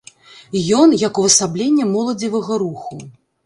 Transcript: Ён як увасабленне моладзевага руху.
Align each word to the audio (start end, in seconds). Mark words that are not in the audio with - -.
Ён 0.79 0.95
як 1.03 1.21
увасабленне 1.23 1.85
моладзевага 1.95 2.61
руху. 2.67 2.95